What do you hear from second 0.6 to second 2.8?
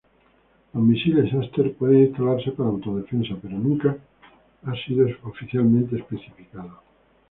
Los misiles Aster pueden instalarse para